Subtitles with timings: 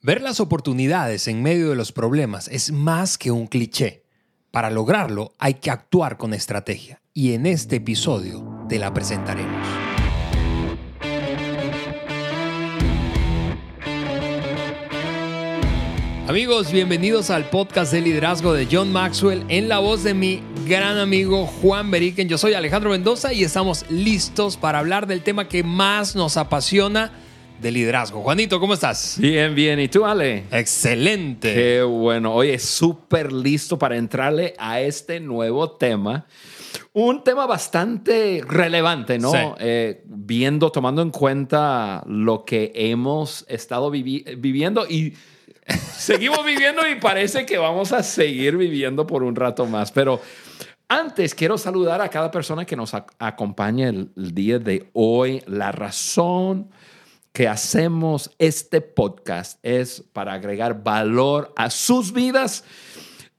[0.00, 4.04] Ver las oportunidades en medio de los problemas es más que un cliché.
[4.52, 9.66] Para lograrlo hay que actuar con estrategia y en este episodio te la presentaremos.
[16.28, 20.96] Amigos, bienvenidos al podcast de liderazgo de John Maxwell en la voz de mi gran
[20.98, 22.28] amigo Juan Beriken.
[22.28, 27.10] Yo soy Alejandro Mendoza y estamos listos para hablar del tema que más nos apasiona
[27.60, 28.22] de liderazgo.
[28.22, 29.16] Juanito, ¿cómo estás?
[29.18, 29.80] Bien, bien.
[29.80, 30.44] ¿Y tú, Ale?
[30.50, 31.52] Excelente.
[31.54, 32.34] Qué bueno.
[32.34, 36.26] Oye, súper listo para entrarle a este nuevo tema.
[36.92, 39.32] Un tema bastante relevante, ¿no?
[39.32, 39.38] Sí.
[39.58, 45.14] Eh, viendo, tomando en cuenta lo que hemos estado vivi- viviendo y
[45.96, 49.90] seguimos viviendo y parece que vamos a seguir viviendo por un rato más.
[49.92, 50.20] Pero
[50.88, 55.42] antes quiero saludar a cada persona que nos ac- acompaña el, el día de hoy.
[55.46, 56.70] La razón
[57.32, 62.64] que hacemos este podcast es para agregar valor a sus vidas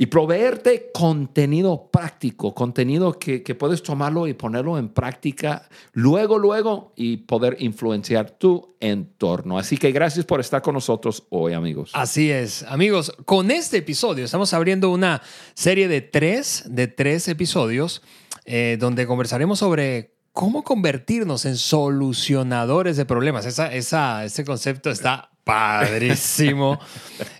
[0.02, 7.17] y proveerte contenido práctico, contenido que, puedes tomarlo y ponerlo en práctica luego, luego y
[7.17, 9.59] poder influenciar tu entorno.
[9.59, 11.91] Así que gracias por estar con nosotros hoy, amigos.
[11.94, 15.22] Así es, amigos, con este episodio estamos abriendo una
[15.53, 18.02] serie de tres, de tres episodios
[18.45, 23.45] eh, donde conversaremos sobre cómo convertirnos en solucionadores de problemas.
[23.45, 26.80] Esa, esa, ese concepto está padrísimo.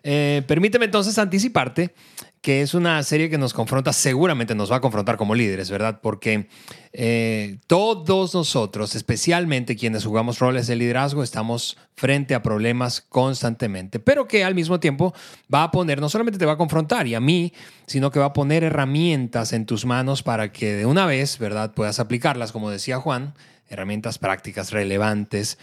[0.02, 1.94] Eh, permíteme entonces anticiparte
[2.42, 6.00] que es una serie que nos confronta, seguramente nos va a confrontar como líderes, ¿verdad?
[6.02, 6.48] Porque
[6.94, 14.28] eh, todos nosotros, especialmente quienes jugamos roles de liderazgo, estamos frente a problemas constantemente, pero
[14.28, 15.14] que al mismo tiempo
[15.54, 17.54] va a poner, no solamente te va a confrontar y a mí,
[17.88, 21.74] sino que va a poner herramientas en tus manos para que de una vez, ¿verdad?,
[21.74, 23.34] puedas aplicarlas, como decía Juan,
[23.70, 25.58] herramientas prácticas relevantes.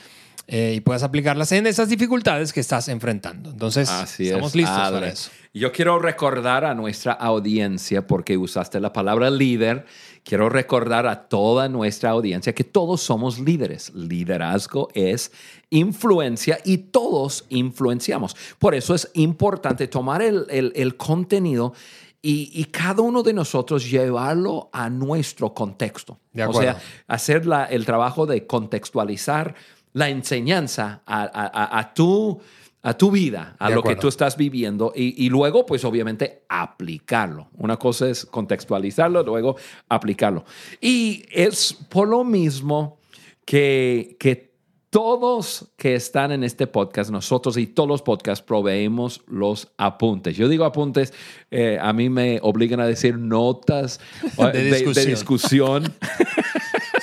[0.49, 3.51] eh, y puedas aplicarlas en esas dificultades que estás enfrentando.
[3.51, 4.55] Entonces, Así estamos es.
[4.55, 5.29] listos para eso.
[5.53, 9.87] Yo quiero recordar a nuestra audiencia, porque usaste la palabra líder,
[10.23, 13.93] quiero recordar a toda nuestra audiencia que todos somos líderes.
[13.93, 15.33] Liderazgo es
[15.71, 18.37] influencia y todos influenciamos.
[18.61, 21.75] Por eso es importante tomar el, el- el contenido
[22.23, 26.19] y, y cada uno de nosotros llevarlo a nuestro contexto.
[26.33, 29.55] De o sea, hacer la- el trabajo de contextualizar
[29.93, 32.41] la enseñanza a, a- a- a tu,
[32.83, 36.45] a tu vida, a De lo que tú estás viviendo y, y luego, pues obviamente,
[36.49, 37.49] aplicarlo.
[37.57, 39.57] Una cosa es contextualizarlo, luego
[39.89, 40.45] aplicarlo.
[40.81, 42.99] Y es por lo mismo
[43.45, 44.56] que, que
[44.97, 50.39] todos que están en este podcast, nosotros y todos los podcasts proveemos los apuntes.
[50.39, 51.13] Yo digo apuntes,
[51.51, 54.01] eh, a mí me obligan a decir notas
[54.39, 55.07] eh, De de- de discusión.
[55.11, 55.95] discusión.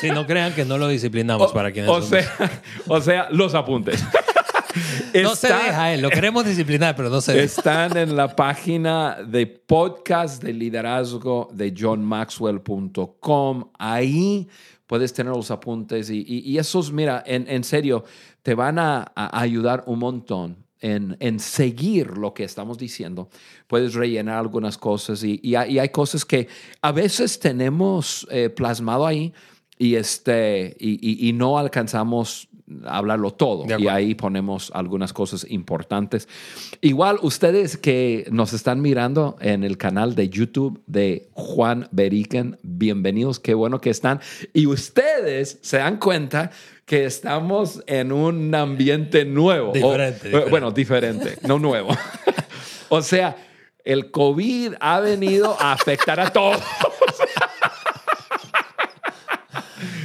[0.01, 2.09] Sí, no crean que no lo disciplinamos para quienes o, somos.
[2.09, 4.03] sea, o sea, los apuntes.
[5.21, 7.45] No se deja él, lo queremos disciplinar, pero no se deja.
[7.45, 13.69] Están en la página de podcast de liderazgo de johnmaxwell.com.
[13.77, 14.49] Ahí
[14.87, 18.03] puedes tener los apuntes y, y- esos, mira, en, en serio,
[18.41, 20.57] te van a, ayudar un montón.
[20.81, 23.29] En, en seguir lo que estamos diciendo,
[23.67, 26.49] puedes rellenar algunas cosas y, y hay, cosas que
[26.81, 29.31] a veces tenemos eh, plasmado ahí
[29.77, 32.49] y, este, y, y- no alcanzamos
[32.85, 33.65] hablarlo todo.
[33.77, 36.27] Y ahí ponemos algunas cosas importantes.
[36.81, 43.39] Igual ustedes que nos están mirando en el canal de YouTube de Juan Beriken, bienvenidos,
[43.39, 44.21] qué bueno que están.
[44.53, 46.51] Y ustedes se dan cuenta
[46.85, 49.71] que estamos en un ambiente nuevo.
[49.71, 50.29] O- diferente.
[50.49, 51.89] Bueno, diferente, no nuevo.
[52.89, 53.35] o sea,
[53.83, 56.61] el COVID ha venido a afectar a todos.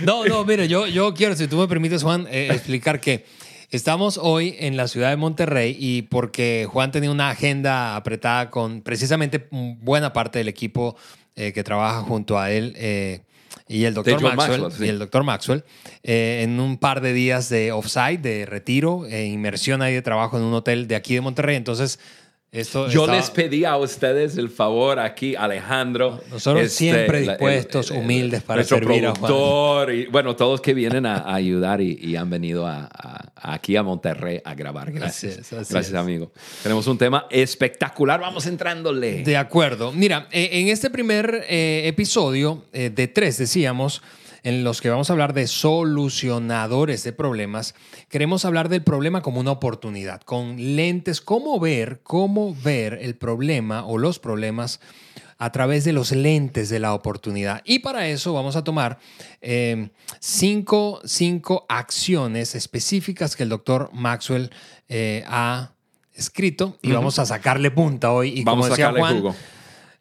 [0.05, 3.25] No, no, mire, yo, yo quiero, si tú me permites, Juan, eh, explicar que
[3.71, 8.83] estamos hoy en la ciudad de Monterrey y porque Juan tenía una agenda apretada con
[8.83, 10.97] precisamente buena parte del equipo
[11.37, 12.75] eh, que trabaja junto a él.
[12.77, 13.21] eh,
[13.69, 14.85] y el doctor Maxwell, Maxwell, sí.
[14.87, 15.65] y el doctor Maxwell
[16.03, 20.39] eh, en un par de días de offsite, de retiro, eh, inmersión ahí de trabajo
[20.39, 21.57] en un hotel de aquí de Monterrey.
[21.57, 22.01] Entonces,
[22.51, 26.21] esto Yo estaba- les pedí a ustedes el favor aquí, Alejandro.
[26.31, 29.21] Nosotros siempre la- dispuestos, humildes para nuestro servir a Juan.
[29.21, 33.31] productor y bueno, todos que vienen a, a ayudar y, y han venido a, a-
[33.53, 34.91] aquí a Monterrey a grabar.
[34.93, 35.33] Gracias.
[35.33, 35.95] Así es, así Gracias, es.
[35.95, 36.33] amigo.
[36.63, 38.19] Tenemos un tema espectacular.
[38.21, 39.23] Vamos entrándole.
[39.23, 39.93] De acuerdo.
[39.93, 44.01] Mira, eh, en este primer eh, episodio eh, de tres, decíamos,
[44.43, 47.75] en los que vamos a hablar de solucionadores de problemas,
[48.09, 53.85] queremos hablar del problema como una oportunidad, con lentes, cómo ver, cómo ver el problema
[53.85, 54.81] o los problemas
[55.39, 57.63] a través de los lentes de la oportunidad.
[57.65, 58.99] Y para eso vamos a tomar
[59.41, 64.51] eh, cinco, cinco acciones específicas que el doctor Maxwell
[64.89, 65.73] eh, ha
[66.13, 68.41] escrito y vamos a sacarle punta hoy.
[68.41, 69.35] Y Vamos como a sacarle Juan, jugo.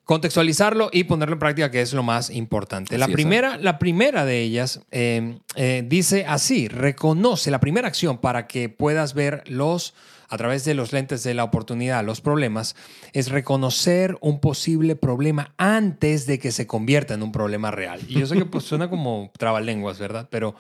[0.08, 2.98] Contextualizarlo y ponerlo en práctica, que es lo más importante.
[2.98, 3.12] La es.
[3.12, 8.70] primera, la primera de ellas eh, eh, dice así, reconoce la primera acción para que
[8.70, 9.94] puedas ver los,
[10.30, 12.78] a través de los lentes de la oportunidad, los problemas,
[13.12, 18.00] es reconocer un posible problema antes de que se convierta en un problema real.
[18.08, 20.30] Y yo sé que pues, suena como trabalenguas, ¿verdad?
[20.32, 20.56] Pero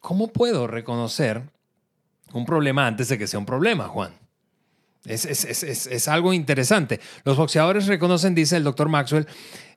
[0.00, 1.42] ¿cómo puedo reconocer
[2.32, 4.10] un problema antes de que sea un problema, Juan?
[5.06, 7.00] Es, es- es- es- es algo interesante.
[7.24, 9.26] Los boxeadores reconocen, dice el doctor Maxwell,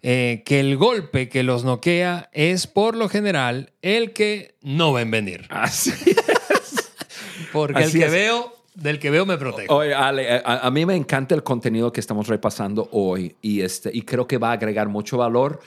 [0.02, 5.12] eh, que el golpe que los noquea es por lo general el que no ven
[5.12, 5.46] venir.
[5.50, 5.92] Así
[7.52, 8.12] Porque Así el que es.
[8.12, 9.76] veo, del que veo me protejo.
[9.76, 13.92] Oye, Ale, a, a mí me encanta el contenido que estamos repasando hoy y, este,
[13.94, 15.62] y creo que va a agregar mucho valor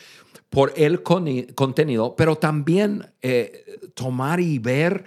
[0.50, 3.64] por el coni- contenido, pero también eh,
[3.94, 5.04] tomar y ver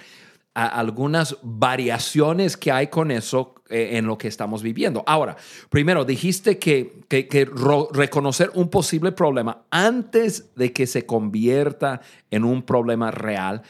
[0.54, 5.04] a- algunas variaciones que hay con eso eh, en lo que estamos viviendo.
[5.06, 5.38] Ahora,
[5.70, 7.46] primero, dijiste que, que- que
[7.94, 12.02] reconocer un posible problema antes de que se convierta
[12.32, 13.62] en un problema real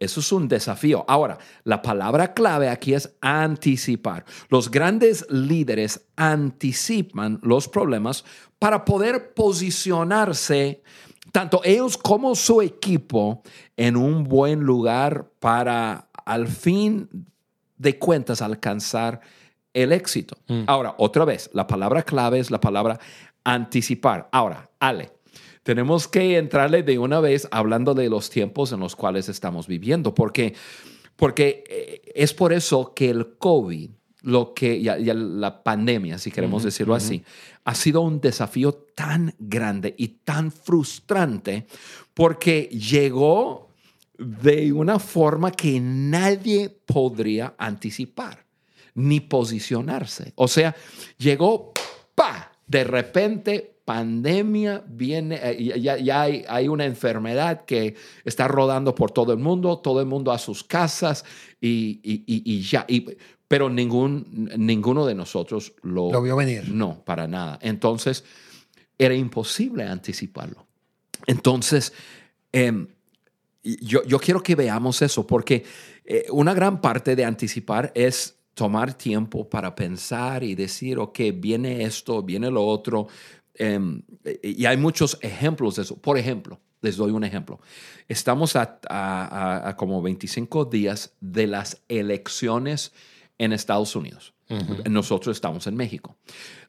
[0.00, 1.04] eso es un desafío.
[1.08, 4.24] Ahora, la palabra clave aquí es anticipar.
[4.50, 8.24] Los grandes líderes anticipan los problemas
[8.58, 10.82] para poder posicionarse,
[11.32, 13.42] tanto ellos como su equipo,
[13.76, 17.08] en un buen lugar para al fin
[17.76, 19.20] de cuentas alcanzar
[19.72, 20.36] el éxito.
[20.66, 22.98] Ahora, otra vez, la palabra clave es la palabra
[23.42, 24.28] anticipar.
[24.32, 25.10] Ahora, Ale,
[25.64, 30.14] tenemos que entrarle de una vez hablando de los tiempos en los cuales estamos viviendo,
[30.14, 30.54] porque,
[31.16, 33.90] porque eh, es por eso que el COVID,
[34.22, 37.22] lo que, ya, ya la pandemia, si queremos decirlo así,
[37.64, 41.66] ha sido un desafío tan grande y tan frustrante
[42.14, 43.63] porque llegó
[44.18, 48.44] de una forma que nadie podría anticipar
[48.94, 50.32] ni posicionarse.
[50.36, 50.74] O sea,
[51.18, 51.72] llegó,
[52.14, 57.94] pa, de repente pandemia viene, eh, ya, ya hay, hay, una enfermedad que
[58.24, 61.24] está rodando por todo el mundo, todo el mundo a sus casas
[61.60, 62.86] y, y, y, y ya.
[62.88, 63.06] Y,
[63.46, 66.70] pero ningún, ninguno de nosotros lo, lo vio venir.
[66.70, 67.58] No, para nada.
[67.60, 68.24] Entonces,
[68.96, 70.66] era imposible anticiparlo.
[71.26, 71.92] Entonces,
[72.52, 72.86] eh,
[73.64, 75.64] yo, yo, quiero que veamos eso, porque
[76.04, 81.82] eh, una gran parte de anticipar es tomar tiempo para pensar y decir, ok, viene
[81.84, 83.08] esto, viene lo otro.
[83.54, 83.80] Eh,
[84.42, 85.96] y hay muchos ejemplos de eso.
[85.96, 87.58] Por ejemplo, les doy un ejemplo.
[88.06, 92.92] Estamos a como 25 días de las elecciones
[93.38, 94.33] en Estados Unidos.
[94.50, 94.90] Uh -huh.
[94.90, 96.16] Nosotros estamos en México.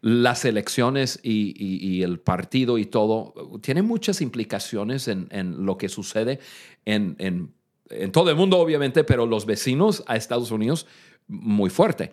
[0.01, 5.77] Las elecciones y, y, y, el partido y todo tienen muchas implicaciones en, en lo
[5.77, 6.39] que sucede
[6.85, 7.53] en, en,
[7.89, 10.87] en, todo el mundo, obviamente, pero los vecinos a Estados Unidos
[11.27, 12.11] muy fuerte.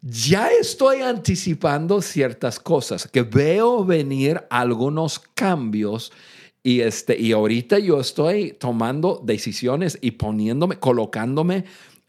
[0.00, 6.12] Ya estoy anticipando ciertas cosas, que veo venir algunos cambios
[6.64, 11.64] y, este, y ahorita yo estoy tomando decisiones y poniéndome, colocándome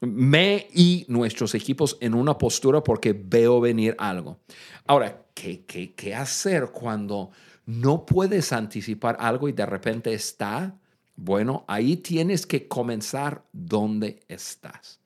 [0.06, 4.40] me y nuestros equipos en una postura porque veo venir algo.
[4.86, 7.32] Ahora, ¿qué, qué, qué hacer cuando
[7.66, 10.78] no puedes anticipar algo y de repente está?
[11.16, 15.00] Bueno, ahí tienes que comenzar donde estás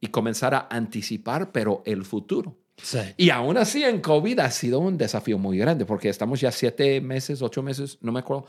[0.00, 2.56] y comenzar a anticipar, pero el futuro.
[2.76, 2.98] Sí.
[3.16, 7.00] Y aún así en COVID ha sido un desafío muy grande porque estamos ya siete
[7.00, 8.46] meses, ocho meses, no me acuerdo,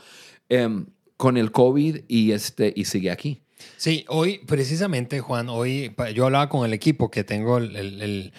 [0.48, 0.84] eh,
[1.16, 3.45] con el COVID y, este, y sigue aquí.
[3.76, 8.32] Sí, hoy precisamente, Juan, hoy yo hablaba con el equipo que tengo el, el,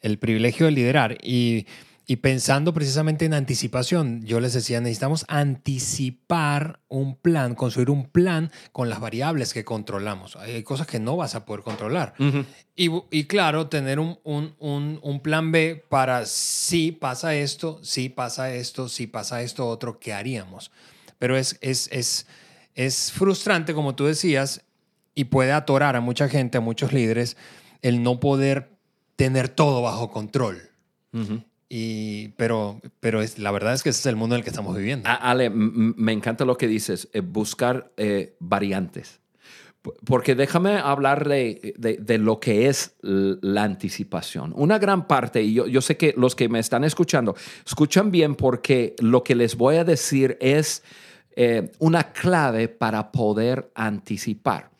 [0.00, 1.66] el privilegio de liderar y,
[2.06, 8.50] y, pensando precisamente en anticipación, yo les decía, necesitamos anticipar un plan, construir un plan
[8.72, 10.36] con las variables que controlamos.
[10.36, 12.14] Hay cosas que no vas a poder controlar.
[12.18, 12.44] Uh -huh.
[12.76, 18.08] y, y, claro, tener un, un, un, un, plan B para si pasa esto, si
[18.08, 20.70] pasa esto, si pasa esto otro, ¿qué haríamos?
[21.18, 21.58] Pero es...
[21.60, 22.26] es, es
[22.76, 24.62] es frustrante, como tú decías,
[25.14, 27.36] y puede atorar a mucha gente, a muchos líderes,
[27.82, 28.70] el no poder
[29.16, 30.60] tener todo bajo control.
[31.12, 31.44] Uh -huh.
[31.68, 34.50] y, pero pero es, la verdad es que ese es el mundo en el que
[34.50, 35.08] estamos viviendo.
[35.08, 39.20] Ale, me encanta lo que dices, eh, buscar eh, variantes.
[40.04, 44.52] Porque déjame hablar de, de, de, lo que es la anticipación.
[44.56, 48.34] Una gran parte, y yo, yo sé que los que me están escuchando, escuchan bien
[48.34, 50.82] porque lo que les voy a decir es
[51.38, 54.70] eh, una clave para poder anticipar.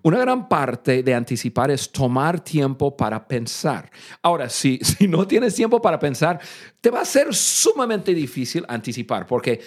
[0.00, 3.90] Una gran parte de anticipar es tomar tiempo para pensar.
[4.22, 6.40] Ahora, si, si no tienes tiempo para pensar,
[6.80, 9.60] te va a ser sumamente difícil anticipar, porque eh,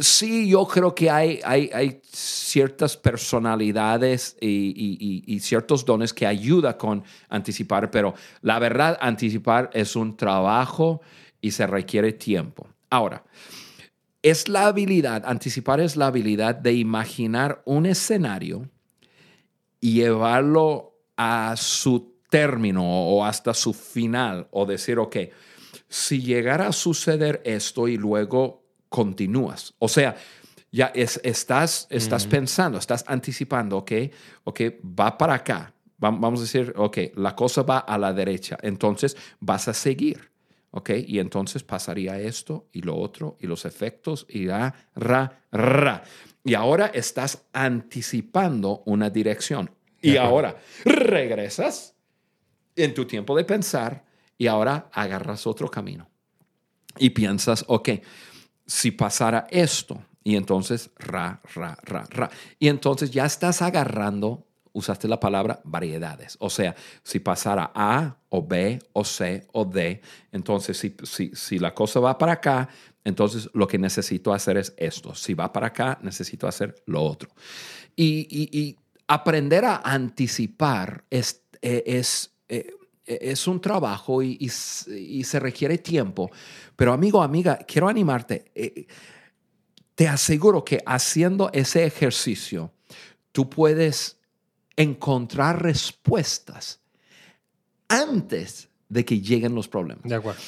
[0.00, 6.74] sí, yo creo que hay, hay, hay ciertas personalidades y, y, ciertos dones que ayudan
[6.74, 11.02] con anticipar, pero la verdad, anticipar es un trabajo
[11.40, 12.66] y se requiere tiempo.
[12.90, 13.22] Ahora,
[14.24, 18.70] es la habilidad, anticipar es la habilidad de imaginar un escenario
[19.80, 25.16] y llevarlo a su término o hasta su final o decir, ok,
[25.90, 29.74] si llegara a suceder esto y luego continúas.
[29.78, 30.16] O sea,
[30.72, 33.92] ya estás, estás pensando, estás anticipando, ok,
[34.44, 34.60] ok,
[34.98, 35.74] va para acá.
[35.98, 40.33] Vamos a decir, ok, la cosa va a la derecha, entonces vas a seguir.
[40.76, 40.90] ¿Ok?
[41.06, 46.02] Y entonces pasaría esto y lo otro y los efectos y ra, ra, ra.
[46.42, 49.70] Y ahora estás anticipando una dirección.
[50.02, 51.94] Y ahora regresas
[52.74, 54.04] en tu tiempo de pensar
[54.36, 56.10] y ahora agarras otro camino.
[56.98, 57.90] Y piensas, ok,
[58.66, 62.30] si pasara esto, y entonces ra, ra, ra, ra.
[62.58, 66.36] Y entonces ya estás agarrando usaste la palabra variedades.
[66.40, 71.58] O sea, si pasara A o B o C o D, entonces si, si, si
[71.58, 72.68] la cosa va para acá,
[73.04, 75.14] entonces lo que necesito hacer es esto.
[75.14, 77.30] Si va para acá, necesito hacer lo otro.
[77.96, 78.76] Y,
[79.06, 86.30] aprender a anticipar es, e, es, e, es, un trabajo y, se requiere tiempo.
[86.74, 88.50] Pero amigo, amiga, quiero animarte.
[88.54, 88.86] Eh,
[89.94, 92.72] te aseguro que haciendo ese ejercicio,
[93.30, 94.18] tú puedes
[94.76, 96.80] encontrar respuestas
[97.88, 100.04] antes de que lleguen los problemas.
[100.04, 100.40] De acuerdo.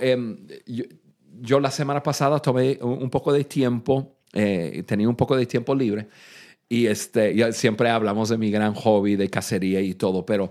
[0.00, 0.84] Em, yo,
[1.40, 5.74] yo, la semana pasada tomé un poco de tiempo, eh, tenía un poco de tiempo
[5.74, 6.08] libre
[6.68, 10.48] y este, ya siempre hablamos de mi gran hobby de cacería y todo, pero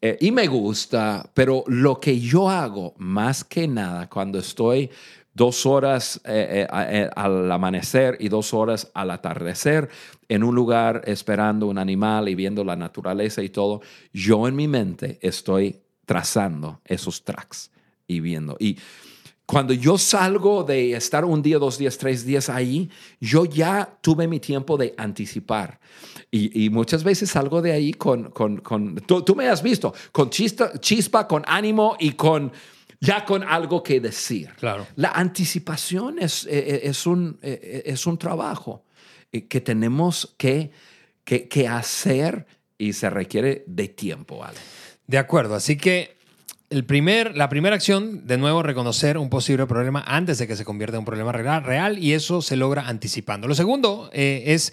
[0.00, 4.90] eh, y me gusta, pero lo que yo hago más que nada cuando estoy
[5.36, 9.90] dos horas eh, eh, al amanecer y dos horas al atardecer
[10.28, 13.82] en un lugar esperando un animal y viendo la naturaleza y todo,
[14.14, 17.70] yo en mi mente estoy trazando esos tracks
[18.06, 18.56] y viendo.
[18.58, 18.78] Y
[19.44, 22.88] cuando yo salgo de estar un día, dos días, tres días ahí,
[23.20, 25.78] yo ya tuve mi tiempo de anticipar.
[26.30, 30.28] Y, muchas veces salgo de ahí con, con, con tú, tú, me has visto, con
[30.28, 32.52] chispa, chispa, con ánimo y con
[33.06, 34.50] ya con algo que decir.
[34.58, 34.86] Claro.
[34.96, 38.84] La anticipación es, eh, eh, es, un, eh, es un trabajo
[39.48, 40.70] que tenemos que,
[41.24, 42.46] que, hacer
[42.78, 44.56] y se requiere de tiempo, ¿vale?
[45.06, 46.16] De acuerdo, así que
[46.70, 50.64] el primer, la primera acción, de nuevo, reconocer un posible problema antes de que se
[50.64, 53.46] convierta en un problema real, y eso se logra anticipando.
[53.46, 54.72] Lo segundo es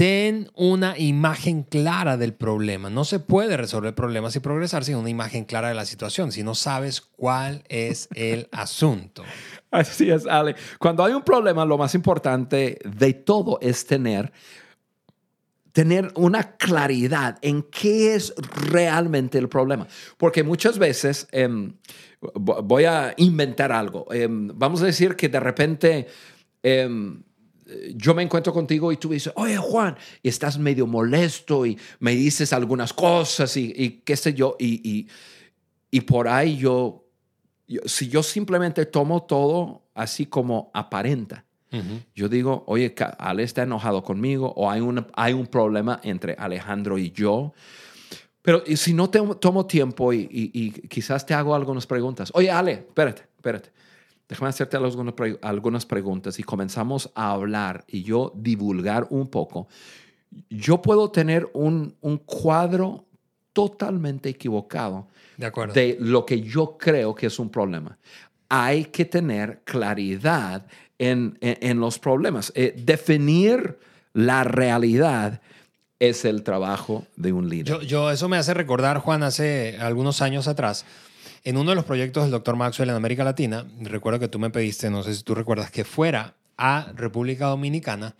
[0.00, 2.88] ten una imagen clara del problema.
[2.88, 6.42] No se puede resolver problemas y progresar sin una imagen clara de la situación, si
[6.42, 9.24] no sabes cuál es el asunto.
[9.70, 10.54] Así es, Ale.
[10.78, 14.32] Cuando hay un problema, lo más importante de todo es tener
[15.72, 18.32] tener una claridad en qué es
[18.70, 19.86] realmente el problema.
[20.16, 21.74] Porque muchas veces, em,
[22.22, 26.06] voy a inventar algo, em, vamos a decir que de repente
[26.62, 27.22] em,
[27.94, 32.12] yo me encuentro contigo y tú dices, oye Juan, y estás medio molesto y me
[32.12, 35.08] dices algunas cosas y, qué sé yo, y,
[35.90, 37.04] y, por ahí yo,
[37.84, 41.44] si yo simplemente tomo todo así como aparenta,
[42.16, 46.98] yo digo, oye, Ale está enojado conmigo o hay un, hay un problema entre Alejandro
[46.98, 47.52] y yo.
[48.42, 53.22] Pero si no tomo tiempo y, y, quizás te hago algunas preguntas, oye, Ale, espérate,
[53.36, 53.70] espérate
[54.30, 59.66] déjame hacerte algunas, preguntas y comenzamos a hablar y yo divulgar un poco,
[60.48, 63.06] yo puedo tener un, cuadro
[63.52, 65.08] totalmente equivocado
[65.74, 67.98] de, lo que yo creo que es un problema.
[68.48, 70.64] Hay que tener claridad
[70.96, 71.36] en,
[71.80, 72.52] los problemas.
[72.54, 73.78] Eh, definir
[74.12, 75.40] la realidad
[75.98, 77.80] es el trabajo de un líder.
[77.80, 80.86] yo, eso me hace recordar, Juan, hace algunos años atrás,
[81.44, 84.50] en uno de los proyectos del doctor Maxwell en América Latina, recuerdo que tú me
[84.50, 88.14] pediste, no sé si tú recuerdas, que fuera a República Dominicana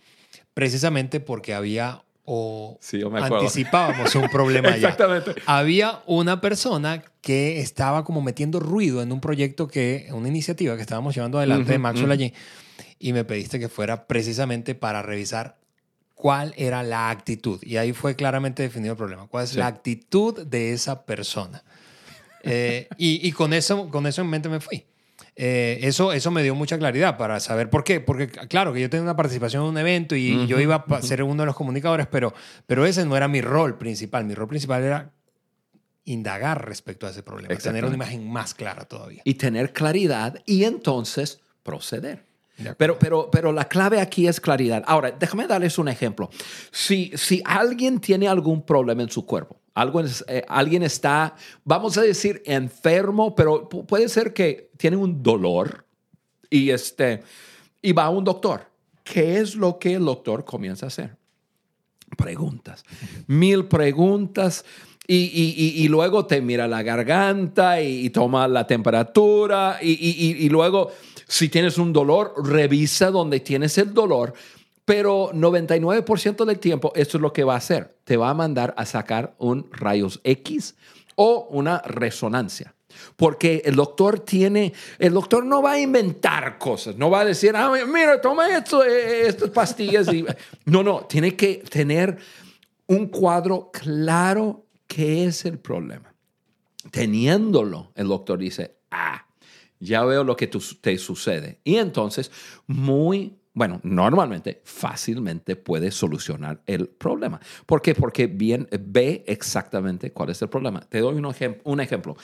[0.53, 2.79] precisamente porque había o
[3.13, 4.89] anticipábamos un problema allá.
[4.89, 5.35] Exactamente.
[5.45, 10.81] Había una persona que estaba como metiendo ruido en un proyecto que, una iniciativa que
[10.81, 12.33] estábamos llevando adelante de Maxwell allí,
[12.99, 15.57] y me pediste que fuera precisamente para revisar
[16.15, 17.59] cuál era la actitud.
[17.63, 19.27] Y ahí fue claramente definido el problema.
[19.27, 21.63] ¿Cuál es la actitud de esa persona?
[22.43, 24.85] Eh, y, con, eso, con eso en mente me fui.
[25.35, 27.99] eh, eso, eso me dio mucha claridad para saber por qué.
[27.99, 31.23] Porque, claro, que yo tenía una participación en un evento y yo iba a ser
[31.23, 32.33] uno de los comunicadores, pero,
[32.67, 34.25] pero ese no era mi rol principal.
[34.25, 35.11] Mi rol principal era
[36.05, 39.21] indagar respecto a ese problema, tener una imagen más clara todavía.
[39.23, 42.25] Y tener claridad y entonces proceder.
[42.77, 44.83] Pero, pero, pero la clave aquí es claridad.
[44.85, 46.29] Ahora, déjame darles un ejemplo.
[46.71, 52.01] Si, si alguien tiene algún problema en su cuerpo, algo, eh, alguien está, vamos a
[52.01, 55.85] decir, enfermo, pero puede ser que tiene un dolor
[56.49, 57.23] y, este,
[57.81, 58.69] y va a un doctor.
[59.03, 61.17] ¿Qué es lo que el doctor comienza a hacer?
[62.17, 62.83] Preguntas.
[63.27, 64.65] Mil preguntas.
[65.07, 70.91] Y, y, y, luego te mira la garganta y, toma la temperatura y, luego
[71.27, 74.33] si tienes un dolor, revisa donde tienes el dolor,
[74.85, 77.97] pero 99% del tiempo esto es lo que va a hacer.
[78.03, 80.75] Te va a mandar a sacar un rayos X
[81.15, 82.73] o una resonancia.
[83.15, 87.55] Porque el doctor tiene, el doctor no va a inventar cosas, no va a decir,
[87.55, 90.11] ah, mira, toma esto, eh, estas pastillas.
[90.13, 90.25] Y...
[90.65, 92.17] No, no, tiene que tener
[92.87, 96.13] un cuadro claro qué es el problema.
[96.91, 99.25] Teniéndolo, el doctor dice, ah,
[99.79, 101.59] ya veo lo que te sucede.
[101.63, 102.31] Y entonces,
[102.67, 107.39] muy, bueno, normalmente, fácilmente puede solucionar el problema.
[107.65, 107.93] ¿Por qué?
[107.93, 110.79] Porque bien ve exactamente cuál es el problema.
[110.81, 112.15] Te doy un, un ejemplo.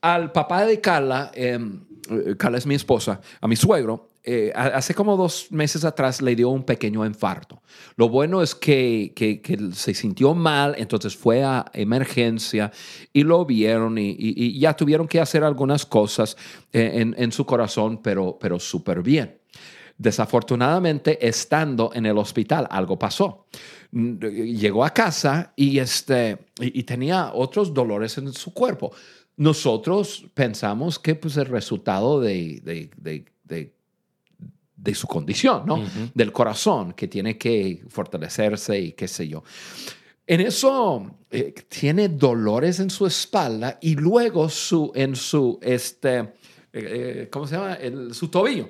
[0.00, 4.94] Al papá de Carla, em, eh, Carla es mi esposa, a mi suegro, eh, hace
[4.94, 7.62] como dos meses atrás le dio un pequeño infarto.
[7.96, 9.40] Lo bueno es que, que,
[9.72, 12.70] se sintió mal, entonces fue a emergencia
[13.12, 16.36] y lo vieron y, ya tuvieron que hacer algunas cosas
[16.72, 19.39] eh, en, en su corazón, pero, pero súper bien.
[20.00, 23.46] Desafortunadamente, estando en el hospital, algo pasó.
[23.92, 28.92] Llegó a casa y, este, y, tenía otros dolores en su cuerpo.
[29.36, 33.72] Nosotros pensamos que pues, el resultado de, de, de
[34.82, 35.84] de su condición, ¿no?
[36.14, 39.42] Del corazón que tiene que fortalecerse y qué sé yo.
[40.26, 46.28] En eso eh, tiene dolores en su espalda y luego su, en su, este, eh,
[46.72, 47.78] eh, ¿cómo se llama?
[48.12, 48.68] su tobillo.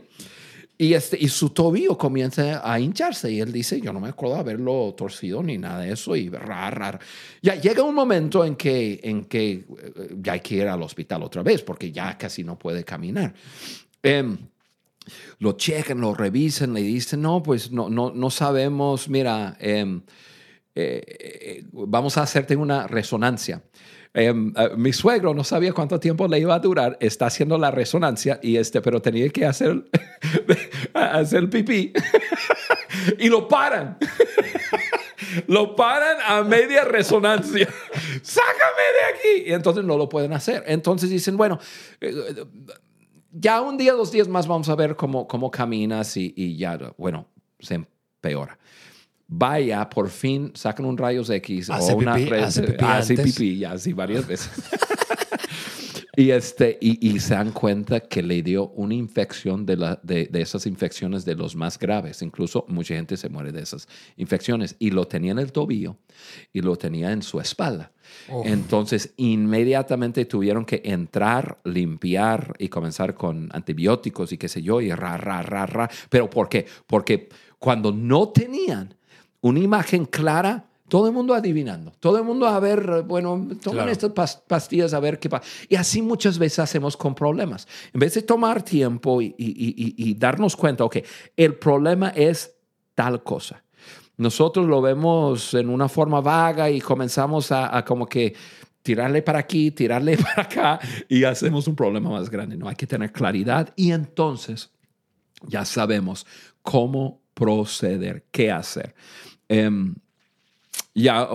[0.80, 4.36] Y, este, y su tobillo comienza a hincharse y él dice, yo no me acuerdo
[4.36, 6.98] haberlo torcido ni nada de eso y raro, raro.
[7.42, 9.66] Ya llega un momento en que, en que
[10.22, 13.34] ya hay que ir al hospital otra vez porque ya casi no puede caminar.
[14.02, 14.38] Em,
[15.38, 20.00] lo chequen, lo revisen, le dicen, no, pues no, no, no sabemos, mira, em,
[20.74, 23.62] eh, eh, vamos a hacerte una resonancia.
[24.12, 27.70] Em, eh, mi suegro no sabía cuánto tiempo le iba a durar, está haciendo la
[27.70, 29.84] resonancia, y este, pero tenía que hacer,
[30.94, 31.92] hacer pipí
[33.18, 33.98] y lo paran.
[35.46, 37.68] lo paran a media resonancia.
[38.22, 39.50] Sácame de aquí.
[39.50, 40.64] Y entonces no lo pueden hacer.
[40.66, 41.58] Entonces dicen, bueno,
[43.32, 47.26] ya un día, dos días más vamos a ver cómo, cómo caminas y, ya, bueno,
[47.58, 48.58] se empeora.
[49.32, 53.72] Vaya, por fin sacan un rayos X o una red, hace pipí, hace pipí ya,
[53.72, 54.50] así varias veces.
[56.16, 60.42] Y, este, y, se dan cuenta que le dio una infección de, la, de, de,
[60.42, 62.20] esas infecciones de los más graves.
[62.20, 63.88] Incluso mucha gente se muere de esas
[64.18, 64.76] infecciones.
[64.78, 65.96] Y lo tenía en el tobillo
[66.52, 67.92] y lo tenía en su espalda.
[68.44, 74.92] Entonces, inmediatamente tuvieron que entrar, limpiar y comenzar con antibióticos y qué sé yo, y
[74.92, 75.88] ra, ra, ra, ra.
[76.10, 76.66] ¿Pero por qué?
[76.86, 78.94] Porque cuando no tenían
[79.40, 84.36] una imagen clara, todo el mundo adivinando, todo el mundo a ver, bueno, tomen estas
[84.48, 85.46] pastillas a ver qué pasa.
[85.68, 87.68] Y así muchas veces hacemos con problemas.
[87.94, 90.96] En vez de tomar tiempo y, darnos cuenta, ok,
[91.36, 92.56] el problema es
[92.94, 93.62] tal cosa.
[94.16, 98.34] Nosotros lo vemos en una forma vaga y comenzamos a, como que
[98.82, 102.56] tirarle para aquí, tirarle para acá y hacemos un problema más grande.
[102.56, 104.72] No hay que tener claridad y entonces
[105.46, 106.26] ya sabemos
[106.62, 108.94] cómo proceder, qué hacer.
[109.50, 109.96] Em,
[110.94, 111.28] ya,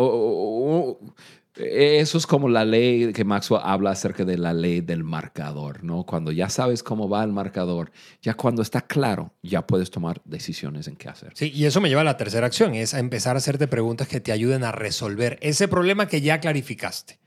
[1.58, 6.06] eso es como la ley que Maxwell habla acerca de la ley del marcador, ¿no?
[6.06, 10.88] Cuando ya sabes cómo va el marcador, ya cuando está claro, ya puedes tomar decisiones
[10.88, 11.34] en qué hacer.
[11.36, 14.08] Sí, y eso me lleva a la tercera acción, es a empezar a hacerte preguntas
[14.08, 17.20] que te ayuden a resolver ese problema que ya clarificaste.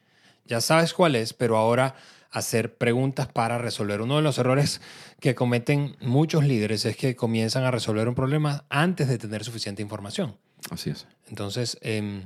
[0.47, 1.97] Ya sabes cuál es, pero ahora
[2.31, 4.01] hacer preguntas para resolver.
[4.01, 4.81] Uno de los errores
[5.21, 9.83] que cometen muchos líderes es que comienzan a resolver un problema antes de tener suficiente
[9.83, 10.37] información.
[10.71, 11.07] Así es.
[11.29, 12.23] Entonces, em,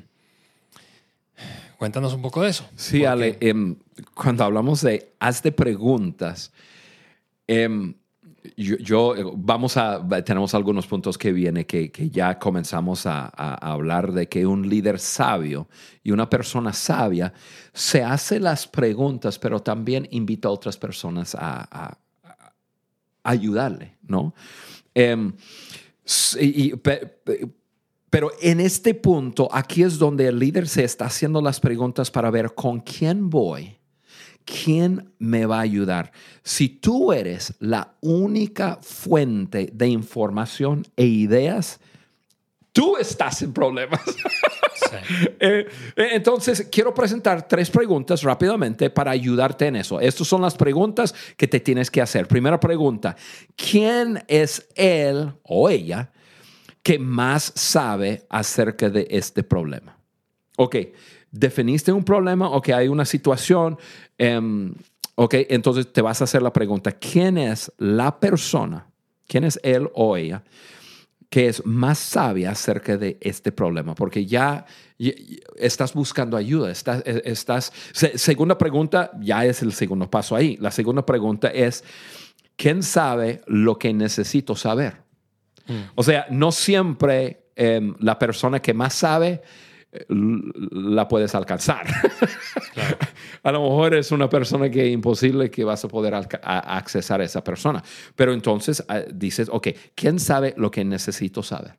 [1.77, 2.69] cuéntanos un poco de eso.
[2.77, 3.77] Sí, Ale, em,
[4.15, 6.53] cuando hablamos de hazte preguntas,
[7.47, 7.95] em,
[8.57, 14.47] yo, vamos a, tenemos algunos puntos que viene que, ya comenzamos a, hablar de que
[14.47, 15.69] un líder sabio
[16.03, 17.33] y una persona sabia
[17.73, 21.99] se hace las preguntas, pero también invita a otras personas a,
[23.25, 24.35] ayudarle, ¿no?
[24.95, 25.33] Em,
[28.13, 32.31] pero en este punto, aquí es donde el líder se está haciendo las preguntas para
[32.31, 33.79] ver con quién voy,
[34.45, 36.13] quién me va a ayudar.
[36.43, 41.81] Si tú eres la única fuente de información e ideas,
[42.73, 44.03] tú estás en problemas.
[45.41, 49.99] Eh, eh, entonces, quiero presentar tres preguntas rápidamente para ayudarte en eso.
[49.99, 52.29] Estas son las preguntas que te tienes que hacer.
[52.29, 53.17] Primera pregunta,
[53.57, 56.13] ¿quién es él o ella
[56.83, 59.97] que más sabe acerca de este problema?
[60.57, 60.77] Ok,
[61.31, 63.79] definiste un problema, ok, hay una situación,
[64.19, 64.75] em,
[65.15, 68.87] ok, entonces te vas a hacer la pregunta, ¿quién es la persona?
[69.27, 70.43] ¿Quién es él o ella?
[71.33, 74.67] que es más sabia acerca de este problema, porque ya
[75.57, 80.59] estás buscando ayuda, estás, e, estás, segunda pregunta, ya es el segundo paso ahí.
[80.61, 81.85] La segunda pregunta es,
[82.55, 85.02] ¿quién sabe lo que necesito saber?
[85.67, 85.81] Mm.
[85.95, 89.43] O sea, no siempre em, la persona que más sabe
[90.09, 91.87] la puedes alcanzar.
[93.43, 97.25] a lo mejor es una persona que es imposible que vas a poder accesar a
[97.25, 97.83] esa persona.
[98.17, 101.79] Pero entonces ah, dices, ok, ¿quién sabe lo que necesito saber?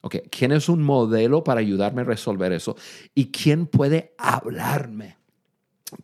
[0.00, 2.76] Ok, ¿quién es un modelo para ayudarme a resolver eso?
[3.14, 5.16] ¿Y quién puede hablarme?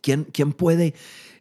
[0.01, 0.93] ¿Quién, quién puede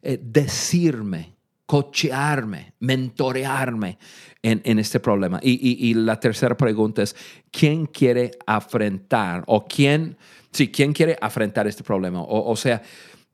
[0.02, 1.34] eh, decirme
[1.66, 3.98] cochearme, mentorearme
[4.42, 5.38] en, este problema.
[5.42, 7.16] Y, la tercera pregunta es,
[7.50, 10.16] ¿quién quiere afrontar o quién,
[10.50, 12.22] sí, quién quiere afrontar este problema?
[12.22, 12.82] O, sea,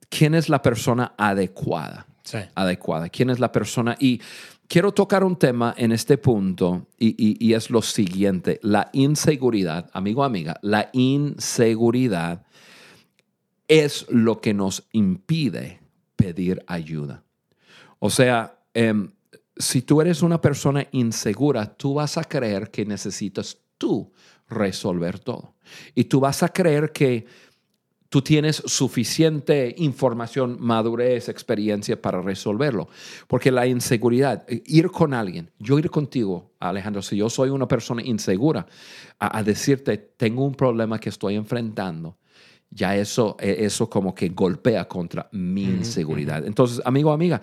[0.09, 2.05] ¿quién es la persona adecuada?
[2.55, 3.09] Adecuada.
[3.09, 3.95] ¿Quién es la persona?
[3.99, 4.21] Y
[4.67, 10.23] quiero tocar un tema en este punto y, y es lo siguiente, la inseguridad, amigo,
[10.23, 12.45] amiga, la inseguridad
[13.67, 15.79] es lo que nos impide
[16.15, 17.23] pedir ayuda.
[17.99, 19.11] O sea, em,
[19.55, 24.11] si tú eres una persona insegura, tú vas a creer que necesitas tú
[24.47, 25.53] resolver todo.
[25.93, 27.25] Y tú vas a creer que
[28.09, 32.89] tú tienes suficiente información, madurez, experiencia para resolverlo.
[33.27, 38.01] Porque la inseguridad, ir con alguien, yo ir contigo, Alejandro, si yo soy una persona
[38.01, 38.65] insegura,
[39.19, 42.17] a decirte, tengo un problema que estoy enfrentando
[42.71, 46.45] ya eso, e, eso como que golpea contra mi inseguridad.
[46.45, 47.41] Entonces, amigo, amiga,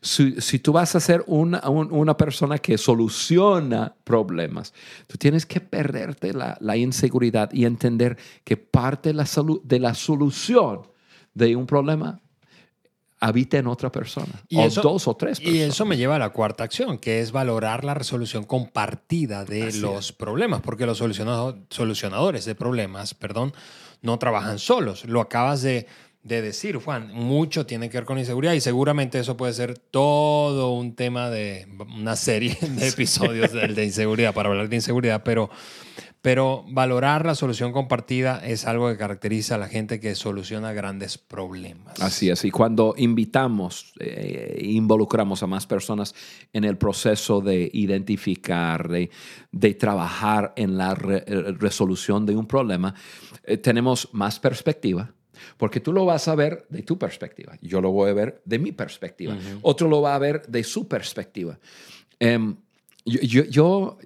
[0.00, 4.72] si, si, tú vas a ser una, una, persona que soluciona problemas,
[5.06, 9.26] tú tienes que perderte la, la inseguridad y entender que parte de la,
[9.62, 10.82] de la solución
[11.34, 12.20] de un problema
[13.20, 15.60] habita en otra persona, y o dos o tres personas.
[15.60, 19.72] Y eso me lleva a la cuarta acción, que es valorar la resolución compartida de
[19.74, 23.54] los problemas, porque los solucionadores de problemas, perdón,
[24.02, 25.04] no trabajan solos.
[25.06, 25.86] Lo acabas de,
[26.22, 27.12] decir, Juan.
[27.12, 31.66] Mucho tiene que ver con inseguridad y seguramente eso puede ser todo un tema de
[31.96, 35.50] una serie de episodios de, inseguridad para hablar de inseguridad, pero,
[36.24, 41.18] pero valorar la solución compartida es algo que caracteriza a la gente que soluciona grandes
[41.18, 42.00] problemas.
[42.00, 46.14] Así es, y cuando invitamos, eh, involucramos a más personas
[46.54, 52.94] en el proceso de identificar, de, trabajar en la resolución de un problema,
[53.42, 55.12] eh, tenemos más perspectiva.
[55.58, 58.58] Porque tú lo vas a ver de tu perspectiva, yo lo voy a ver de
[58.58, 61.58] mi perspectiva, otro lo va a ver de su perspectiva.
[62.18, 62.56] Em,
[63.04, 63.98] yo, yo,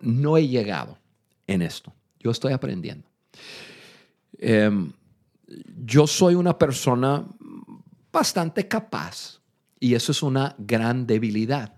[0.00, 0.98] no he llegado
[1.46, 3.06] en esto, yo estoy aprendiendo.
[4.38, 4.92] Em,
[5.84, 7.26] yo soy una persona
[8.12, 9.40] bastante capaz
[9.78, 11.74] y eso es una gran debilidad.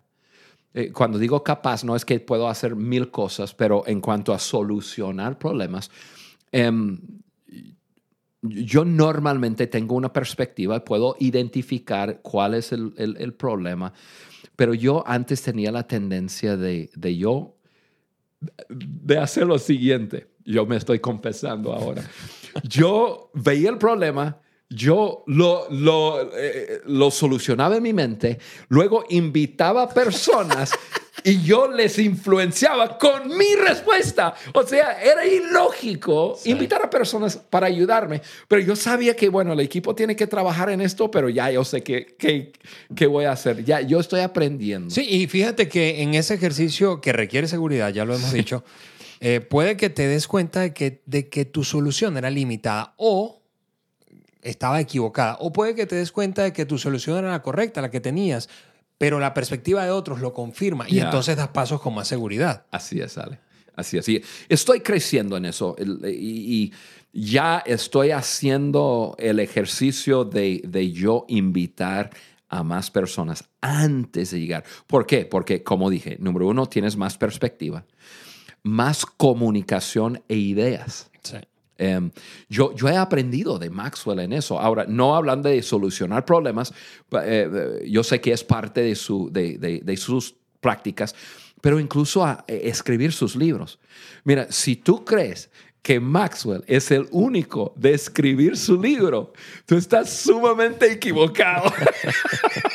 [0.74, 4.38] Eh, cuando digo capaz, no es que puedo hacer mil cosas, pero en cuanto a
[4.38, 5.90] solucionar problemas,
[6.50, 6.98] em,
[8.42, 13.92] yo normalmente tengo una perspectiva, puedo identificar cuál es el, problema,
[14.56, 17.56] pero yo antes tenía la tendencia de, de yo,
[18.68, 22.02] de hacer lo siguiente, yo me estoy confesando ahora,
[22.64, 25.68] yo veía el problema, yo lo,
[26.36, 30.72] eh, lo, solucionaba en mi mente, luego invitaba personas
[31.24, 34.34] y yo les influenciaba con mi respuesta.
[34.52, 39.60] O sea, era ilógico invitar a personas para ayudarme, pero yo sabía que, bueno, el
[39.60, 42.52] equipo tiene que trabajar en esto, pero ya yo sé qué
[42.94, 43.64] que, voy a hacer.
[43.64, 44.90] Ya yo estoy aprendiendo.
[44.90, 48.64] Sí, y fíjate que en ese ejercicio que requiere seguridad, ya lo hemos dicho,
[49.20, 53.42] eh, puede que te des cuenta de que, de que tu solución era limitada o
[54.42, 55.36] estaba equivocada.
[55.40, 58.00] O puede que te des cuenta de que tu solución era la correcta, la que
[58.00, 58.48] tenías,
[59.02, 62.66] pero la perspectiva de otros lo confirma y entonces das pasos con más seguridad.
[62.70, 63.40] Así es, Ale.
[63.74, 64.08] Así es.
[64.48, 65.74] Estoy creciendo en eso
[66.06, 66.72] y,
[67.12, 72.10] ya estoy haciendo el ejercicio de, yo invitar
[72.48, 74.62] a más personas antes de llegar.
[74.86, 75.26] ¿Por qué?
[75.26, 77.84] Porque, como dije, número uno, tienes más perspectiva,
[78.62, 81.10] más comunicación e ideas.
[81.24, 81.38] Sí.
[81.82, 82.12] Em,
[82.48, 84.60] yo, yo he aprendido de Maxwell en eso.
[84.60, 86.72] Ahora, no hablando de solucionar problemas,
[87.24, 91.12] eh, yo sé que es parte de, su, de, de, de sus prácticas,
[91.60, 93.80] pero incluso a eh, escribir sus libros.
[94.22, 95.50] Mira, si tú crees
[95.82, 99.32] que Maxwell es el único de escribir su libro,
[99.66, 101.72] tú estás sumamente equivocado.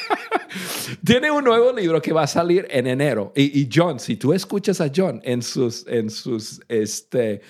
[1.05, 3.31] Tiene un nuevo libro que va a salir en enero.
[3.37, 7.41] Y, y, John, si tú escuchas a John en sus, en sus, este,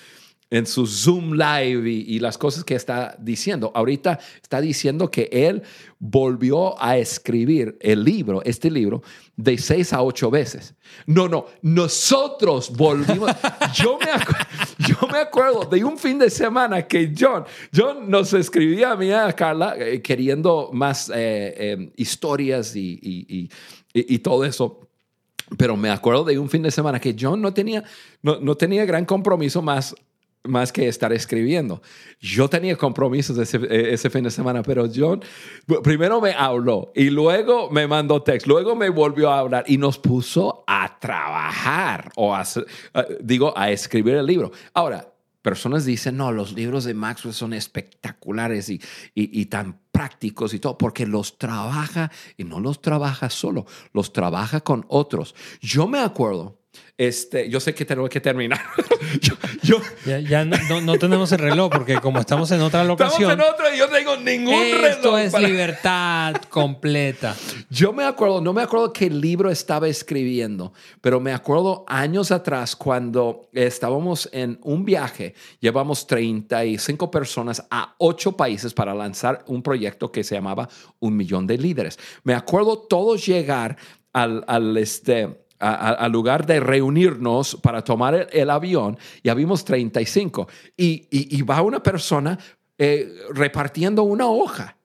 [0.49, 3.71] en su Zoom Live y, las cosas que está diciendo.
[3.75, 5.61] Ahorita está diciendo que él
[5.99, 9.01] volvió a escribir el libro, este libro,
[9.35, 10.73] de seis a ocho veces.
[11.05, 13.31] No, no, nosotros volvimos.
[13.75, 17.43] yo, me yo me acuerdo de un fin de semana que John,
[17.75, 23.49] John nos escribía a mí, a Carla, eh, queriendo más eh, eh, historias y, y,
[23.93, 24.87] y todo eso.
[25.57, 27.83] Pero me acuerdo de un fin de semana que John no tenía,
[28.21, 29.95] no, no tenía gran compromiso más
[30.43, 31.81] más que estar escribiendo.
[32.19, 33.59] Yo tenía compromisos ese,
[33.93, 35.21] ese, fin de semana, pero John
[35.83, 39.97] primero me habló y luego me mandó texto, luego me volvió a hablar y nos
[39.97, 42.43] puso a trabajar o a,
[43.21, 44.51] digo, a escribir el libro.
[44.73, 48.81] Ahora, personas dicen, no, los libros de Maxwell son espectaculares y,
[49.13, 54.61] y, tan prácticos y todo, porque los trabaja y no los trabaja solo, los trabaja
[54.61, 55.35] con otros.
[55.61, 56.56] Yo me acuerdo
[56.97, 58.59] este, yo sé que tengo que terminar.
[59.61, 63.29] yo, ya, no, no, tenemos el reloj porque como estamos en otra locación.
[63.29, 64.85] Estamos en otra y yo no tengo ningún reloj.
[64.85, 67.35] Esto es libertad completa.
[67.69, 72.75] Yo me acuerdo, no me acuerdo qué libro estaba escribiendo, pero me acuerdo años atrás
[72.75, 80.11] cuando estábamos en un viaje, llevamos 35 personas a 8 países para lanzar un proyecto
[80.11, 81.99] que se llamaba Un Millón de Líderes.
[82.23, 83.77] Me acuerdo todos llegar
[84.13, 91.07] al, al este al lugar de reunirnos para tomar el, avión, ya vimos 35, y,
[91.09, 92.37] y, va una persona
[92.77, 94.77] eh, repartiendo una hoja.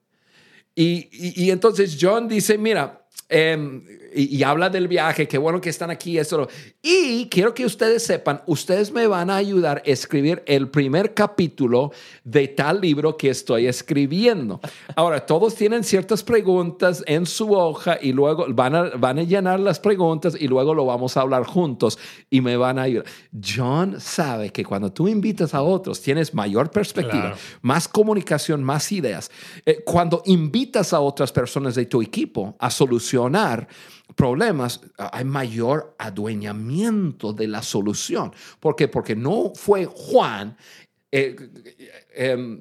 [0.75, 1.09] Y,
[1.43, 3.83] y, entonces John dice, mira, em,
[4.15, 6.47] y, habla del viaje, qué bueno que están aquí, eso.
[6.81, 11.91] Y quiero que ustedes sepan, ustedes me van a ayudar a escribir el primer capítulo
[12.23, 14.59] de tal libro que estoy escribiendo.
[14.95, 19.59] Ahora, todos tienen ciertas preguntas en su hoja y luego van a, van a llenar
[19.59, 21.97] las preguntas y luego lo vamos a hablar juntos
[22.29, 23.05] y me van a ayudar.
[23.43, 29.31] John sabe que cuando tú invitas a otros, tienes mayor perspectiva, más comunicación, más ideas.
[29.65, 33.67] Eh, cuando invitas a otras personas de tu equipo a solucionar,
[34.15, 38.31] problemas, hay mayor adueñamiento de la solución.
[38.59, 38.87] ¿Por qué?
[38.87, 40.55] Porque no fue Juan
[41.11, 41.35] eh,
[42.15, 42.59] em,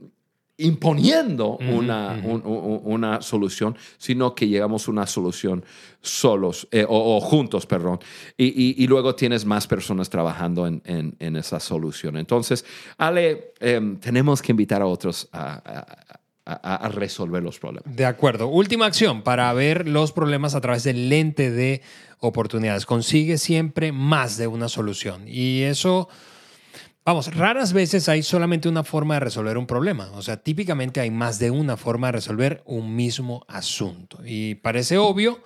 [0.59, 5.65] imponiendo una, una, solución, sino que llegamos a una solución
[6.01, 7.99] solos eh, o, juntos, perdón.
[8.37, 12.17] Y, luego tienes más personas trabajando en, en, esa solución.
[12.17, 12.65] Entonces,
[12.99, 16.12] Ale, em, tenemos que invitar a otros a
[16.45, 17.95] a, resolver los problemas.
[17.95, 18.49] De acuerdo.
[18.49, 21.83] Última acción para ver los problemas a través del lente de
[22.19, 22.87] oportunidades.
[22.87, 25.25] Consigue siempre más de una solución.
[25.27, 26.09] Y eso,
[27.05, 30.11] vamos, raras veces hay solamente una forma de resolver un problema.
[30.15, 34.19] O sea, típicamente hay más de una forma de resolver un mismo asunto.
[34.25, 35.41] Y parece obvio,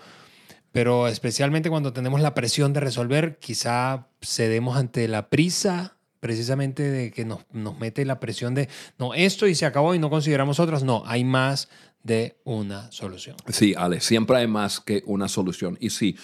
[0.72, 7.10] pero especialmente cuando tenemos la presión de resolver, quizá cedemos ante la prisa precisamente de
[7.12, 10.60] que nos, nos mete la presión de, no, esto y se acabó y no consideramos
[10.60, 10.82] otras.
[10.82, 11.68] No, hay más
[12.02, 13.36] de una solución.
[13.48, 15.76] Sí, Ale, siempre hay más que una solución.
[15.80, 16.16] Y sí,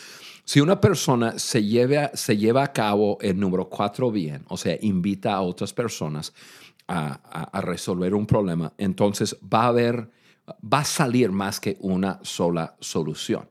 [0.45, 4.77] si una persona se lleva, se lleva a cabo el número cuatro bien, o sea,
[4.81, 6.33] invita a otras personas
[6.89, 10.11] a, a, resolver un problema, entonces va a haber,
[10.63, 13.49] va a salir más que una sola solución.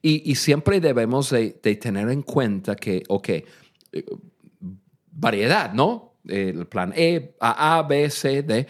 [0.00, 3.28] Y, y siempre debemos de, de, tener en cuenta que, ok,
[5.20, 6.14] variedad, ¿no?
[6.26, 8.66] El plan E, A, B, C, D.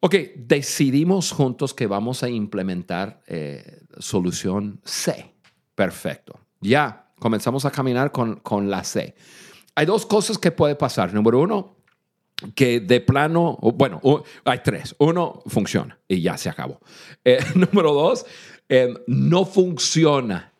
[0.00, 5.34] Ok, decidimos juntos que vamos a implementar eh, solución C.
[5.74, 6.40] Perfecto.
[6.60, 9.14] Ya comenzamos a caminar con, con la C.
[9.74, 11.12] Hay dos cosas que puede pasar.
[11.12, 11.76] Número uno,
[12.54, 14.00] que de plano, bueno,
[14.44, 14.94] hay tres.
[14.98, 16.80] Uno, funciona y ya se acabó.
[17.24, 18.24] Eh, número dos,
[18.68, 20.52] eh, no funciona.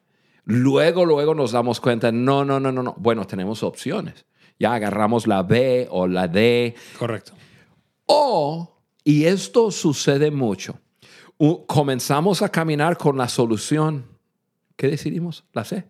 [0.44, 2.94] Luego, luego nos damos cuenta, no, no, no, no, no.
[2.98, 4.26] Bueno, tenemos opciones
[4.60, 6.74] ya agarramos la B o la D.
[6.98, 7.32] Correcto.
[8.06, 10.78] O, y esto sucede mucho,
[11.66, 14.04] comenzamos a caminar con la solución.
[14.76, 15.44] ¿Qué decidimos?
[15.52, 15.84] La C.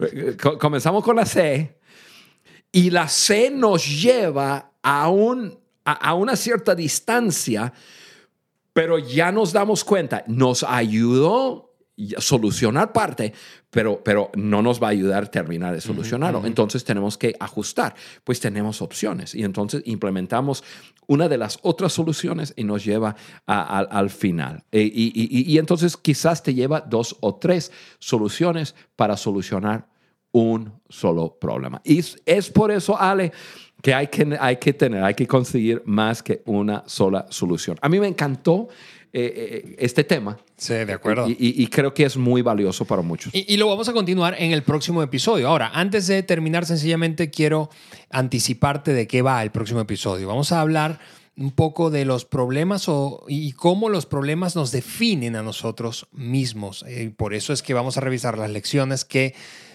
[0.60, 1.78] comenzamos con la C
[2.70, 7.72] y la C nos lleva a, un, a una cierta distancia,
[8.72, 11.67] pero ya nos damos cuenta, nos ayudó
[12.18, 13.32] solucionar parte,
[13.70, 16.44] pero, pero no nos va a ayudar a terminar de solucionarlo.
[16.46, 20.64] Entonces tenemos que ajustar, pues tenemos opciones y entonces implementamos
[21.06, 24.64] una de las otras soluciones y nos lleva al final.
[24.70, 29.88] E, y, y entonces quizás te lleva dos o tres soluciones para solucionar
[30.32, 31.80] un solo problema.
[31.84, 33.32] Y es por eso, Ale,
[33.82, 37.78] que hay que, hay que tener, hay que conseguir más que una sola solución.
[37.80, 38.68] A mí me encantó
[39.12, 40.38] eh, eh, este tema.
[40.56, 41.26] Sí, de acuerdo.
[41.28, 43.32] Y, creo que es muy valioso para muchos.
[43.34, 45.48] Y, lo vamos a continuar en el próximo episodio.
[45.48, 47.70] Ahora, antes de terminar, sencillamente quiero
[48.10, 50.28] anticiparte de qué va el próximo episodio.
[50.28, 50.98] Vamos a hablar
[51.36, 56.84] un poco de los problemas o, y cómo los problemas nos definen a nosotros mismos.
[56.88, 59.34] Y eh, por eso es que vamos a revisar las lecciones que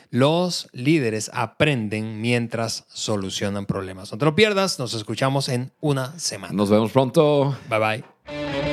[0.10, 4.12] los líderes aprenden mientras solucionan problemas.
[4.12, 6.54] No te lo pierdas, nos escuchamos en una semana.
[6.54, 7.58] Nos vemos pronto.
[7.68, 8.73] Bye bye.